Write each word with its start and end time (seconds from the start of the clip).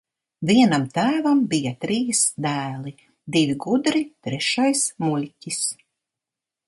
Vienam 0.49 0.85
tēvam 0.95 1.43
bija 1.51 1.73
trīs 1.85 2.21
dēli- 2.45 2.95
divi 3.37 3.59
gudri, 3.67 4.01
trešais 4.29 4.83
muļķis. 5.07 5.61